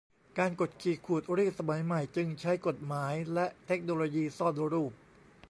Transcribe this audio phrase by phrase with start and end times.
[0.39, 4.91] การกดขี่ขูดรีดสมัยใหม่จึงใช้กฎหมายและเทคโนโลยีซ่อนรูป